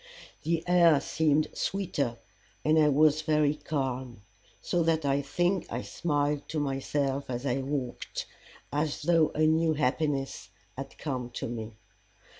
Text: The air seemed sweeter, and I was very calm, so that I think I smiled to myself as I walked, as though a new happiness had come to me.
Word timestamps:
The 0.41 0.63
air 0.65 0.99
seemed 0.99 1.47
sweeter, 1.55 2.17
and 2.65 2.79
I 2.79 2.89
was 2.89 3.21
very 3.21 3.53
calm, 3.53 4.23
so 4.59 4.81
that 4.81 5.05
I 5.05 5.21
think 5.21 5.71
I 5.71 5.83
smiled 5.83 6.49
to 6.49 6.59
myself 6.59 7.25
as 7.29 7.45
I 7.45 7.59
walked, 7.59 8.25
as 8.73 9.03
though 9.03 9.29
a 9.35 9.45
new 9.45 9.75
happiness 9.75 10.49
had 10.75 10.97
come 10.97 11.29
to 11.35 11.47
me. 11.47 11.73